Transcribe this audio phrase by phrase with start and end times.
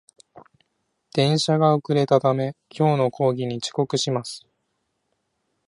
[1.13, 4.47] 電車が遅れたため、今日の講義に遅刻します